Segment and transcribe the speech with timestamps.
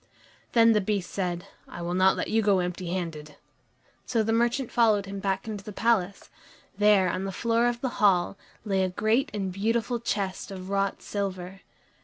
[0.53, 3.35] Then the Beast said, "I will not let you go empty handed."
[4.07, 6.31] So the merchant followed him back into the palace.
[6.75, 8.35] There, on the floor of the hall,
[8.65, 11.61] lay a great and beautiful chest of wrought silver.